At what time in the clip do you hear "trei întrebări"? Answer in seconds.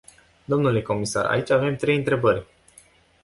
1.75-2.45